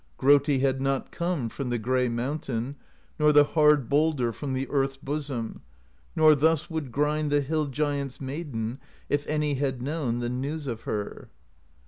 'Grotti 0.17 0.61
had 0.61 0.81
not 0.81 1.11
come 1.11 1.47
From 1.47 1.69
the 1.69 1.77
gray 1.77 2.09
mountain, 2.09 2.75
Nor 3.19 3.31
the 3.31 3.43
hard 3.43 3.87
boulder 3.87 4.33
From 4.33 4.53
the 4.53 4.67
earth's 4.71 4.97
bosom, 4.97 5.61
Nor 6.15 6.33
thus 6.33 6.71
would 6.71 6.91
grind 6.91 7.29
The 7.29 7.41
Hill 7.41 7.67
Giants' 7.67 8.19
Maiden, 8.19 8.79
If 9.09 9.27
any 9.27 9.53
had 9.53 9.83
known 9.83 10.17
The 10.17 10.27
news 10.29 10.65
of 10.65 10.81
her. 10.89 11.29